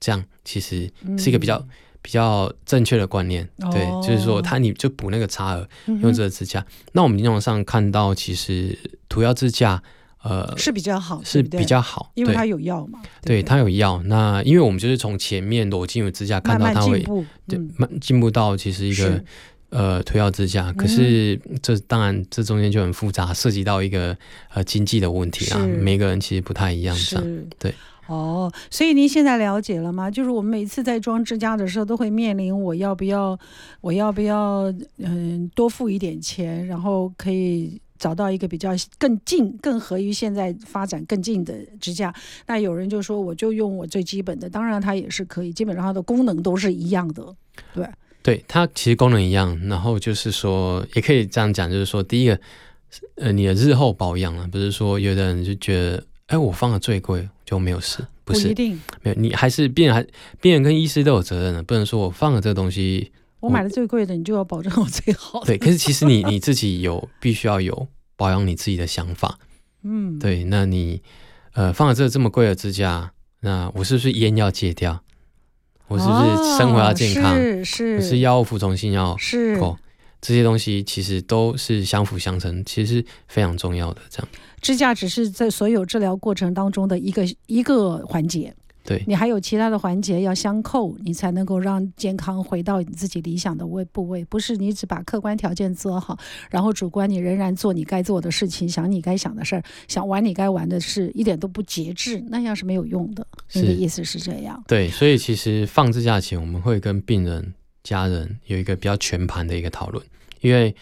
[0.00, 1.56] 这样其实是一个比较。
[1.58, 1.68] 嗯
[2.02, 6.58] 比较正确的观念，对，哦、就是说他你就补那个差额，用这个支架。
[6.58, 8.76] 嗯、那我们临床上看到，其实
[9.08, 9.80] 涂药支架，
[10.24, 13.00] 呃，是比较好，是比较好，因为它有药嘛。
[13.22, 14.02] 对，它有药。
[14.06, 17.04] 那因为我们就是从前面裸金属支架看到它会
[17.46, 19.22] 对慢进步到其实一个
[19.70, 24.16] 呃涂药支架，可是这当然这中间就很复杂，涉及到一个
[24.52, 25.58] 呃经济的问题啊。
[25.80, 27.24] 每个人其实不太一样，这样
[27.60, 27.72] 对。
[28.06, 30.10] 哦，所以您现在了解了吗？
[30.10, 33.38] 就是我们每次在装支架的时候，都会面临我要不要，
[33.80, 42.12] 我要不要，嗯，多付一点钱，然后可以找到一个比较更近、更合于现在发展更近的支架。
[42.46, 47.24] 那有人就说，我就用我最基本的，当然它也是可以，基本上它的功能都是一样的。
[47.72, 47.88] 对，
[48.22, 49.56] 对，它其实功能一样。
[49.68, 52.40] 然后就是说，也可以这样讲，就是说，第一个，
[53.14, 60.02] 呃，你的日后保养啊，不是说有的人就觉得，哎，我放的最贵就没有事，不是，不一定，没有，你还是病人还
[60.40, 63.12] 病人跟医师都有责任的，不能说我放了这个东西。
[63.40, 65.46] 我买的最贵的，你就要保证我最好的。
[65.46, 69.38] 对，可是其实你你自己有必须要有保养你自己的想法。
[69.82, 71.02] 嗯，对，那你
[71.52, 75.02] 呃放了这个这么贵的支架，那我是不是烟要戒掉？
[75.88, 77.36] 我是不是生活要健康？
[77.36, 79.76] 是是，我是药物服从性要是够，
[80.22, 84.00] 这些东西其实都是相辅相成，其实是非常重要的。
[84.08, 84.28] 这样，
[84.62, 88.54] 支架只是在所有治疗过程当中的一个一个环节。
[88.84, 94.24] 对，你还有其他的环节要相扣，你才能够让健康回到你自己理想的位部位。
[94.24, 96.18] 不是你只把客观条件做好，
[96.50, 103.24] 然后主观你仍然做你该做的事情，想你该想的事儿，想玩你该玩的事，一点都不节制，那样是没有用的。
[103.52, 104.60] 你的意思是这样？
[104.66, 110.04] 对，所以其实放支架前，我们会跟病人家人有一个比较全盘的一个讨论，
[110.40, 110.74] 因为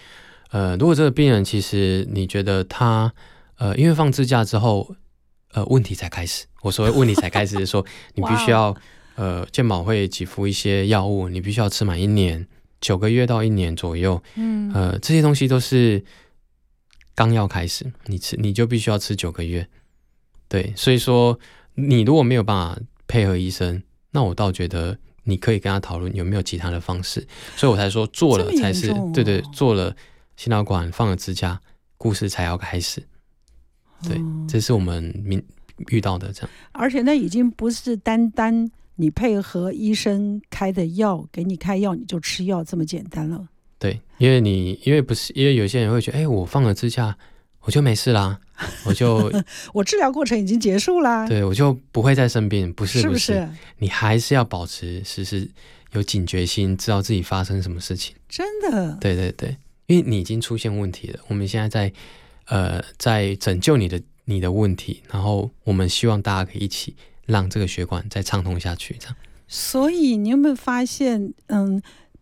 [0.51, 3.13] 呃，如果这个病人其实你觉得他
[3.57, 4.95] 呃，因为放支架之后。
[5.53, 6.47] 呃，问题才开始。
[6.63, 7.85] 我所谓问题才开始是说，
[8.15, 8.73] 你必须要
[9.17, 12.47] 呃，健保会给付一些药物，你必须要吃满一年，
[12.81, 14.23] 九个月到一年左右。
[14.37, 16.05] 嗯，呃，这些东西都是
[17.17, 19.67] 刚要开始，你吃你就必须要吃九个月。
[20.49, 21.37] 对，所以说
[21.75, 23.83] 你如果没有办法配合医生，
[24.13, 27.27] 那我倒觉得你可以跟他讨论有没有其他的方式。
[27.57, 29.95] 所以我才说做了才是对对，做了
[30.37, 31.61] 心导管放了支架，
[31.97, 33.03] 故事才要开始。
[34.03, 35.43] 对，这是我们明
[35.89, 43.49] 遇到的这样，而且那已经不是单单你配合医生开的药，给你开药你就吃药这么简单了。
[43.79, 47.17] 对，因为你因为不是因为有些人会觉得，哎，我放了支架，
[47.63, 48.39] 我就没事啦，
[48.85, 49.33] 我就
[49.73, 55.49] 我治疗过程已经结束啦，对，我就不会再生病，不是不是，是不是，你还是要保持时时
[55.93, 58.15] 有警觉心，知道自己发生什么事情。
[58.29, 61.93] 真的，对对对，因为你已经出现问题了，我们现在在。
[62.47, 69.15] 呃，在拯救你的你的问题，然后我们希望大家可以一起让这个血管再畅通下去，这样。
[69.47, 71.81] 所以你有没有发现，嗯，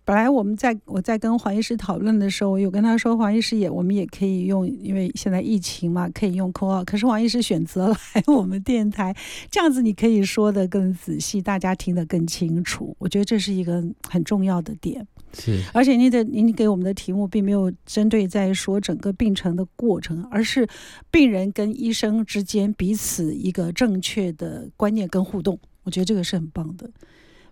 [0.09, 6.87] 本来我们在我在跟黄医师讨论的时候，我有跟他说，黄医师也我们也可以用，因为现在疫情嘛，可以用 call out。
[6.87, 9.15] 可是黄医师选择来我们电台，
[9.51, 12.97] 这样子你可以说的更仔细，大家听得更清楚。
[12.99, 15.07] 我觉得这是一个很重要的点。
[15.35, 20.67] 是，而且您的您给我们的题目并没有针对在说整个病程的过程，而是
[21.11, 25.61] 病人跟医生之间彼此一个正确的观念跟互动。
[25.83, 26.91] 我觉得这个是很棒的，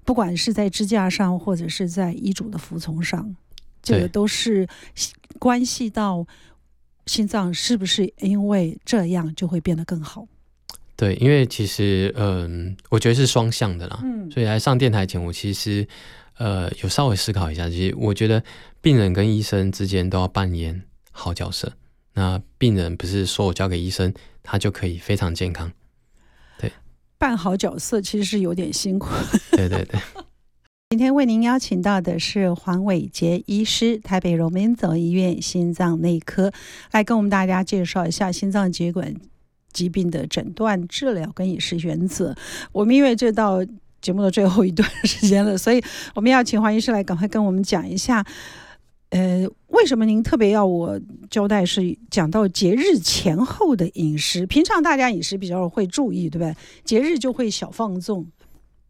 [0.07, 3.37] 不管是在支架上，或者是在医嘱的服从上，
[3.83, 4.67] 这个都是
[5.39, 6.27] 关系到
[7.05, 10.27] 心脏是不是因为这样就会变得更好。
[10.97, 14.01] 对，因为其实嗯、呃，我觉得是双向的啦。
[14.03, 15.87] 嗯，所以来上电台前，我其实。
[16.39, 18.45] 呃，有稍微思考一下，其实我觉得
[18.83, 21.73] 病人跟医生之间都要扮演好角色。
[22.13, 25.73] 那病人不是说我交给医生，他就可以非常健康。
[27.17, 29.09] 对，扮好角色其实是有点辛苦。
[29.53, 30.01] 对对对。
[30.91, 36.53] 今天为您邀请到的是黄伟杰医师，台北荣民总医院心脏内科，
[36.93, 39.15] 来跟我们大家介绍一下心脏血管
[39.73, 42.35] 疾病的诊断、治疗跟饮食原则。
[42.73, 43.65] 我们因为这到。
[44.03, 45.83] 节目的最后一段时间了，所以
[46.15, 48.25] 我们要请黄医师来赶快跟我们讲一下，
[49.17, 51.01] 呃，为什么您特别要我
[51.31, 54.45] 交代是讲到节日前后的饮食？
[54.47, 56.55] 平常大家饮食比较会注意，对不对？
[56.85, 58.27] 节日就会小放纵，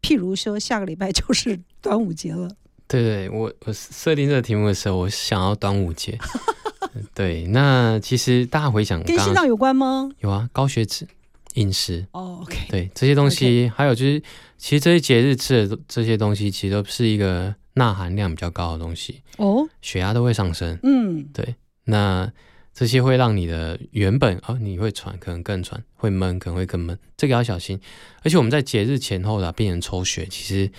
[0.01, 2.49] 譬如说下个礼拜 就是端午节了。
[2.89, 6.17] 对对，我我设定这个题目的时候，我想要端午节。
[7.15, 10.09] 对，那其实大家回想，跟心脏有关吗？
[10.19, 11.07] 有啊，高血脂。
[11.55, 14.21] 饮食哦，OK，对这些东西.还有就是，
[14.59, 22.31] 其实这些节日吃的这些东西，其实都是一个钠含量比较高的东西哦，血压都会上升，嗯，对，那
[22.73, 27.79] 这些会让你的原本哦，你会喘，可能更喘，会闷，可能会更闷，这个要小心。
[28.23, 30.69] 而且我们在节日前后的病人抽血，其实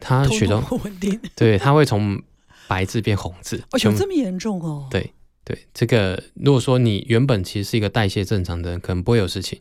[0.00, 2.20] 他血中不稳定，对，他会从
[2.66, 4.88] 白字变红字，哦，有这么严重哦？
[4.90, 5.12] 对
[5.44, 9.60] 对，这个如果说你原本其实是一个代谢正常的人，可能不会有事情。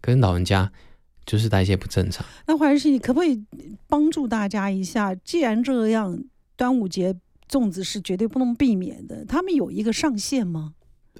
[0.00, 0.70] 可是老人家
[1.26, 2.24] 就是代谢不正常。
[2.46, 3.44] 那黄医师，你可不可以
[3.88, 5.14] 帮助大家一下？
[5.16, 6.22] 既然这样，
[6.56, 7.14] 端午节
[7.50, 9.24] 粽子是绝对不能避免的。
[9.24, 10.74] 他们有一个上限吗？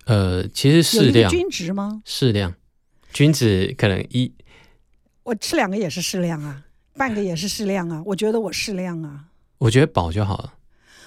[0.05, 1.29] 呃，其实适量。
[1.31, 2.01] 均值吗？
[2.05, 2.55] 适量，
[3.13, 4.33] 均值可能一。
[5.25, 6.63] 我吃两个也是适量啊，
[6.95, 8.01] 半个也是适量啊。
[8.07, 9.25] 我觉得我适量啊。
[9.59, 10.55] 我觉得饱就好了。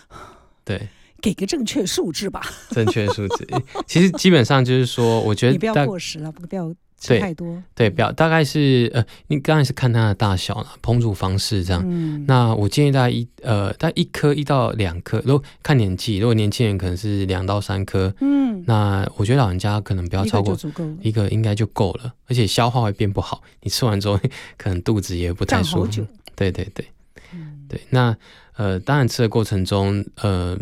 [0.65, 0.89] 对。
[1.21, 2.41] 给个正确数字吧。
[2.71, 3.45] 正确数字，
[3.85, 6.73] 其实基本上就是说，我觉得 你不要过时了，不要。
[6.99, 11.81] 吃太多，对，表大概是呃，你刚才是看它的大小了，烹煮方式这样。
[11.85, 20.57] 嗯、那我建议大家一呃，大概一颗一到两颗，如果看年纪，如果年轻人可能是两到三颗，嗯，那我觉得老人家可能不要超过
[21.01, 24.19] 一个，应该就够了，而且消化会变不好，你吃完之后
[24.57, 26.05] 可能肚子也不太舒服。
[26.35, 26.85] 对对对，
[27.33, 28.15] 嗯、对，那
[28.57, 30.57] 呃，当然吃的过程中，呃。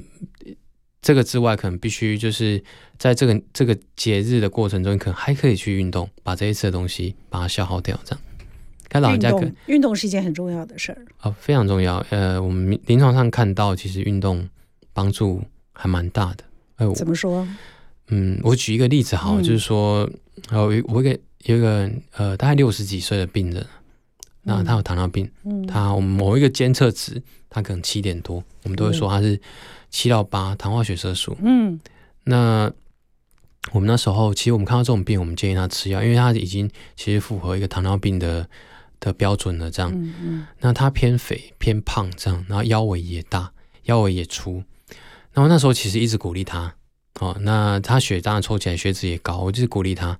[1.07, 2.61] 这个之外，可能必须就是
[2.99, 7.97] 在这个这个节日的过程中，可能还可以去运动，把这一次的东西把它消耗掉。
[8.03, 8.21] 这样，
[8.89, 12.05] 看老人家可运动，运动是一件很重要的事儿哦，非常重要。
[12.09, 14.49] 呃，我们临床上看到，其实运动
[14.91, 15.41] 帮助
[15.71, 16.43] 还蛮大的。
[16.75, 17.47] 哎，怎么说？
[18.09, 20.09] 嗯，我举一个例子好，好、嗯，就是说，
[20.49, 23.65] 呃，我一个有一个呃，大概六十几岁的病人，
[24.43, 29.35] 那他有糖尿病，嗯，他我们某一个监测值，他可能七点多，我们都会说他是。
[29.35, 29.39] 嗯
[29.89, 31.35] 七到八，糖化血色素。
[31.41, 31.79] 嗯，
[32.23, 32.71] 那
[33.71, 38.47] 我们那时候，其实我们看到这种病，我们建议他吃药，因为他已经其实符合一个糖尿病的
[38.99, 39.69] 的标准了。
[39.69, 43.51] 这样，嗯嗯，那他偏肥偏胖，这样，然后腰围也大，
[43.83, 44.63] 腰围也粗。
[45.33, 46.73] 然后那时候其实一直鼓励他，
[47.19, 50.17] 哦，那他血当然抽起来，血脂也高，我就是鼓励他。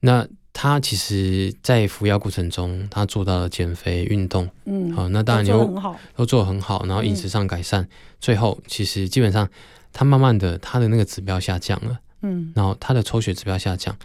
[0.00, 5.64] 那他其实，在服药过程中，他做到了减肥、运动，嗯，好，那当然就
[6.14, 7.88] 都做得很好，然后饮食上改善，
[8.20, 9.48] 最后其实基本上
[9.92, 13.96] 他慢慢的他的那个指标下降了，嗯，然后他的抽血指标下降，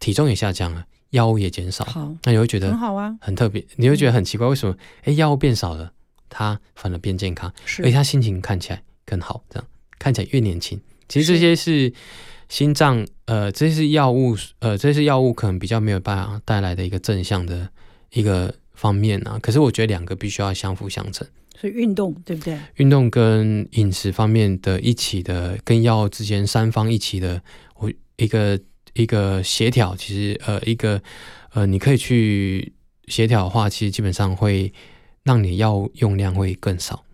[0.00, 4.74] 体重也下降了，药物也减少，好，那你会觉得很好啊，很特别，你会觉得很奇怪，为什么？
[5.04, 5.92] 哎，药物变少了，
[6.28, 11.92] 他反而变健康，是，而且他心情看起来更好，这样看起来越年轻，其实这些是。
[12.48, 17.68] 心脏，呃，这是药物，呃，这是药物可能比较没有办法带来的一个正向的
[18.14, 19.38] 一个方面啊。
[19.42, 21.28] 可是我觉得两个必须要相辅相成，
[21.60, 22.58] 所以运动对不对？
[22.76, 27.42] 运动跟饮食方面的一起的，跟药之间三方一起的，
[27.76, 28.58] 我一个
[28.94, 31.02] 一个协调，其实呃，一个
[31.52, 32.72] 呃，你可以去
[33.06, 34.72] 协调的话，其实基本上会
[35.24, 37.04] 让你药用量会更少。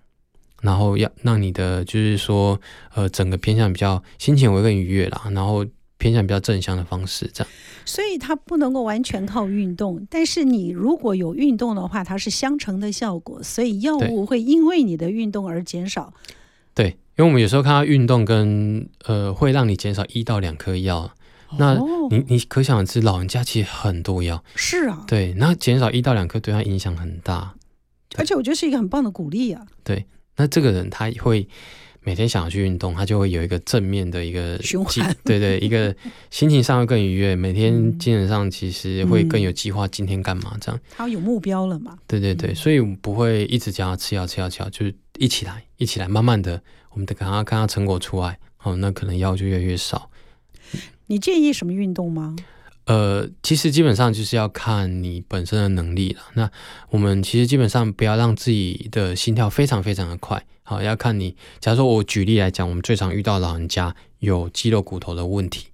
[0.63, 2.59] 然后要让你的就是说，
[2.95, 5.63] 呃，整个偏向比较心情会更愉悦啦，然后
[5.99, 7.53] 偏向比较正向的方式这样。
[7.85, 16.13] 所以它不能够完全靠运动，但是你如果有运动的话，它是相乘的效果，所以药物会因为你的运动而减少。
[16.75, 20.99] 对，因为我们有时候看到运动跟呃会让你减少一到两颗药，
[21.51, 21.75] 哦、那
[22.11, 24.43] 你你可想而知，老人家其实很多药。
[24.55, 25.05] 是啊。
[25.07, 27.55] 对，那减少一到两颗对他影响很大，
[28.17, 29.67] 而且我觉得是一个很棒的鼓励啊。
[29.83, 30.07] 对。
[30.37, 31.49] 那这个人他会
[32.05, 35.95] 每天想要去运动，他就会有一个正面的一个循环，对对，一个
[36.31, 40.81] 心情上会更愉悦，每天精神上其实会更有计划，今天干嘛这样？
[40.97, 41.99] 他有目标了嘛？
[42.07, 50.11] 对对对，所以我们不会一直叫他吃药吃药吃药，就是一起来一起来，慢慢的，我们得看他看他成果出来，哦，那可能药就越来越少。
[51.07, 52.37] 你建议什么运动吗？
[52.87, 56.21] 呃，其实基本上就是要看你本身的能力了。
[56.35, 56.51] 那
[56.91, 61.37] 我们其实基本上不要让自己的心跳非常非常的快，好，要看你。
[61.61, 65.69] 假如说我举例来讲，我们最常遇到老人家有肌肉骨头的问题，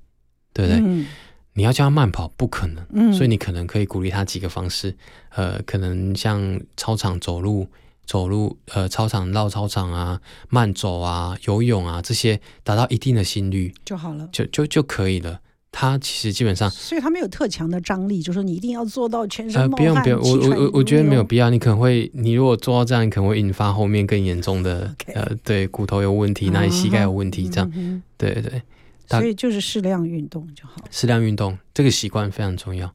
[0.53, 0.81] 对不对？
[0.85, 1.07] 嗯、
[1.55, 4.97] 你要叫他慢跑不可能，嗯、所以你可能可以鼓励他几个方式，
[5.31, 7.69] 呃，可能像操场走路、
[8.05, 15.41] 走路，呃，操场绕操场啊，慢走啊，游泳啊，这些达到一定的心率就好了，就就就可以了。
[15.73, 19.87] 他其实基本上，所以他没有特强的张力，就是说你一定要做到全身冒汗。
[19.87, 21.49] 呃，不用不用，我我我我觉得没有必要。
[21.51, 25.15] 你可能会，你如果做到这样，你可能会引发后面更严重的，Okay.
[25.15, 28.63] 呃，对，骨头有问题，哪里膝盖有问题，这样，嗯、对对对。
[29.09, 30.77] 所以就是适量运动就好。
[30.91, 32.93] 适量运动这个习惯非常重要。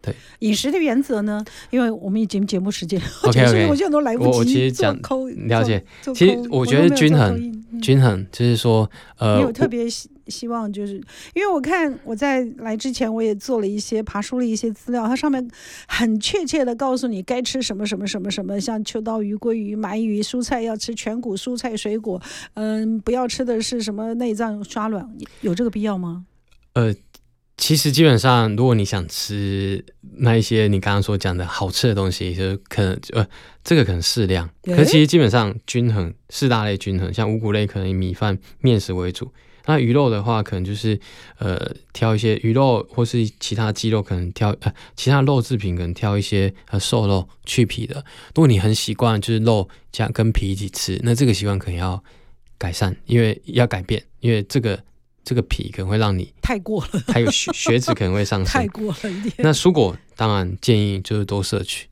[0.00, 1.44] 对饮食的原则呢？
[1.70, 4.38] 因为我们已经节目时间，OK OK，我现在都来不及。
[4.38, 4.98] 我其实讲
[5.46, 9.84] 了解，其实我觉得均衡，均衡就是说，呃，你有特别
[10.26, 10.94] 希希望，就是
[11.34, 15.48] 因为我看我在来之前，我也做了一些爬书了一些资料，它上面
[15.86, 22.20] 很确切的告诉你该吃什么什么什么什么，像秋刀鱼、鲑鱼、鳗鱼，蔬菜要吃全谷蔬菜水果，
[22.54, 25.08] 嗯，不要吃的是什么内脏刷卵，
[25.40, 26.26] 有这个必要吗？
[26.74, 26.94] 呃。
[27.58, 29.84] 其实基本上，如果你想吃
[30.16, 33.24] 那一些你刚刚所讲的好吃的东西，就可能呃，
[33.62, 34.48] 这个可能适量。
[34.64, 39.30] 可是其实基本上均衡，四大类均衡，像五谷类可能以米饭、面食为主。
[39.66, 40.98] 那鱼肉的话，可能就是
[41.38, 47.96] 呃挑一些鱼肉，或是其他鸡肉，可能挑呃其他肉制品，可能挑一些呃瘦肉去皮的。
[48.34, 52.02] 如果你很习惯就是肉加跟皮一起吃，那这个习惯可能要
[52.58, 54.82] 改善，因为要改变，因为这个。
[55.24, 59.32] 这个皮可能会让你太过了，还有血血脂可能会上升， 太过了一点。
[59.38, 61.86] 那蔬果当然建议就是多摄取，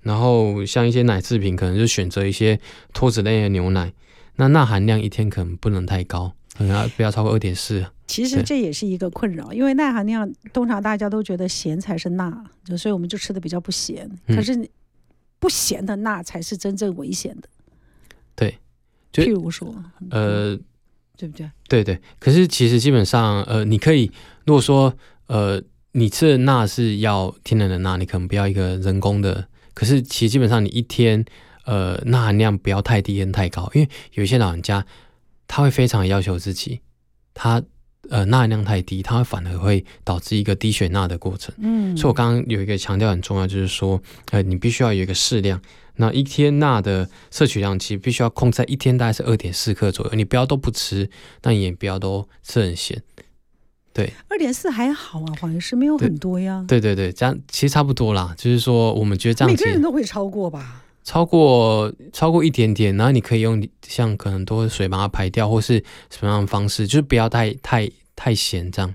[0.00, 2.58] 然后像一些奶制品，可能就选择一些
[2.92, 3.92] 脱脂类的牛奶。
[4.34, 7.84] 那钠含量一天可能不能太高，可能要不要超过二点四。
[8.06, 14.10] 其实这也是一个困扰，因为钠含量通常大家都觉得咸才是钠，就所以我们就吃的比较不咸。
[14.28, 14.68] 可是
[15.38, 17.48] 不咸的钠才是真正危险的。
[18.34, 18.58] 对，
[19.12, 19.74] 譬如说，
[20.10, 20.56] 呃，
[21.16, 21.50] 对不对？
[21.68, 22.00] 对对。
[22.18, 24.10] 可是其实基本上，呃，你可以
[24.46, 24.94] 如果说，
[25.26, 29.46] 呃，你吃的钠是要天然的钠，你可能不要一个人工的。
[29.74, 31.24] 可是其实基本上你一天，
[31.64, 34.86] 呃，钠含量不要太低跟太高，因为有一些老人家
[35.54, 36.80] 他会非常要求自己，
[37.34, 37.62] 他
[38.08, 41.54] 呃钠含量太低，他会反而会导致一个低血钠的过程。
[41.58, 44.00] 嗯，所以我刚刚有一个强调很重要，就是说，
[44.30, 45.60] 呃，你必须要有一个适量。
[45.96, 51.10] 那一天钠的摄取量其实必须要控制在一天大概是二点四克左右，你不要都不吃，
[51.42, 53.02] 那你也不要都吃很咸。
[53.92, 56.64] 对，二点四还好啊，黄医师没有很多呀。
[56.66, 58.34] 对对对，这样其实差不多啦。
[58.38, 60.82] 就是说，我们觉得这样每个人都会超过吧？
[61.04, 68.94] 超过超过一点点，然后你可以用像可能多水把它排掉，或是什么样的方式，就是不要太太太咸这样。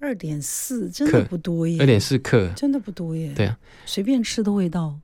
[0.00, 3.32] 二点四真的不多耶，二点四克真的不多耶。
[3.34, 4.98] 对啊，随便吃的味道。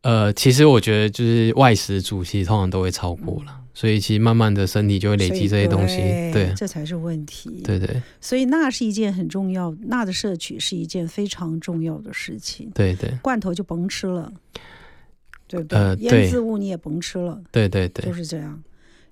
[0.00, 7.62] 呃，其实我觉得就是外食主，其实通常都会超过了，嗯、所以其实慢慢的身体就会累积这些东西，对，对这才是问题。
[7.62, 12.68] 对对，所以钠是一件很重要，钠的摄取是一件非常重要的事情。
[12.74, 14.32] 对对，罐头就甭吃了，
[15.56, 15.78] 对不对？
[15.78, 18.62] 呃，腌制物你也甭吃了，对对对，就是这样。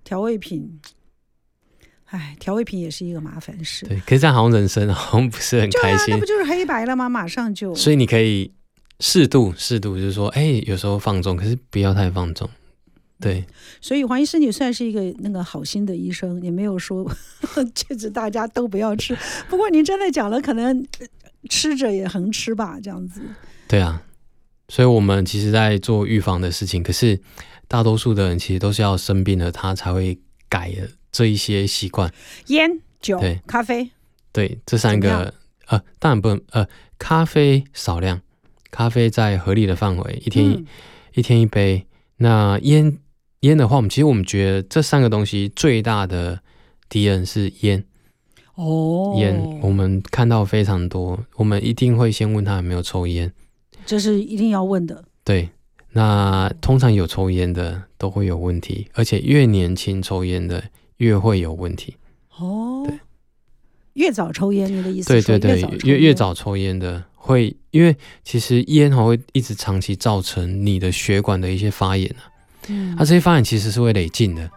[0.03, 0.81] 调味品，
[2.07, 3.87] 哎，调味品也是一个麻烦事。
[3.87, 7.09] 对，可是这样好像人生好像不是很开心，啊、那不就是黑白了吗？
[7.09, 8.53] 马上就，所以你可以。
[9.03, 12.47] 适度，适度，就是说，哎、欸，有时候放纵，可是不要太放纵，
[13.19, 13.43] 对。
[13.81, 17.11] 所以黄医师，你算是一个那个好心的医生，也没有说
[17.75, 19.17] 禁止大家都不要吃。
[19.49, 20.87] 不过您真的讲了，可能
[21.49, 23.23] 吃着也横吃吧，这样子。
[23.67, 24.03] 对啊，
[24.71, 27.21] 所以我们其实在做预防的事情，可是
[27.67, 30.17] 大多数的人其实都是要生病了，他才会
[30.49, 32.11] 改了这一些习惯。
[32.47, 33.91] 烟、酒、对咖啡，
[34.33, 35.35] 对，这三个
[35.67, 36.67] 呃，当然不能呃，
[36.99, 38.21] 咖啡少量。
[38.71, 40.65] 咖啡在合理的范围，一天、嗯、
[41.15, 41.85] 一天一杯。
[42.19, 42.99] 那烟
[43.41, 46.41] 烟的话，我们其实我们觉得这三个东西最大的
[46.89, 47.85] 敌人是烟。
[48.55, 53.33] 哦，烟我们看到非常多，我们一定会先问他有没有抽烟，
[53.91, 55.03] 这是一定要问的。
[55.25, 55.49] 对，
[55.91, 60.63] 那通常有抽烟的都会有问题，而且越年轻抽烟的
[60.99, 61.97] 越会有问题。
[62.39, 62.97] 哦，对，
[63.95, 65.09] 越早抽烟，你的意思？
[65.09, 67.03] 对对对，越越早抽烟的。
[67.17, 72.31] 会，因为其实烟还会一直长期造成你的血管的一些发炎啊，
[72.69, 74.49] 嗯，它这些发炎其实是会累进的，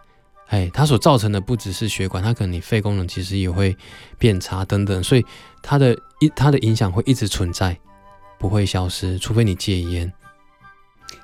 [0.46, 3.76] 哎，它所造成的不只是血管，它可能你肺功能其实也会
[4.16, 5.24] 变差等等，所以
[5.60, 7.76] 它的一它的影响会一直存在，
[8.38, 10.12] 不会消失，除非你戒烟。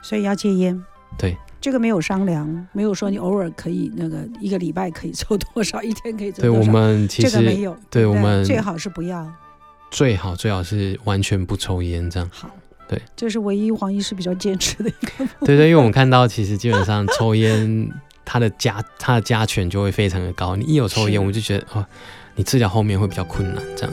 [0.03, 0.83] 所以要戒烟，
[1.19, 9.31] 对，这个没有商量，没有说你偶尔可以那个一个礼拜可以抽多少，一天可以抽多少，对我们其实这个没有，对我们最好是不要。
[9.91, 12.49] 最好最好是完全不抽烟，这样好。
[12.89, 15.27] 对，这是唯一黄医师比较坚持的一个。
[15.41, 17.91] 对对，因为我们看到其实基本上 抽烟，
[18.25, 20.57] 它的加它的加权就会非常的高。
[20.57, 21.85] 你一有抽烟，我们就觉得哦，
[22.37, 23.63] 你治疗后面会比较困难。
[23.77, 23.93] 这样。